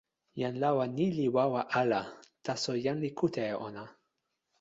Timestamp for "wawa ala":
1.35-2.01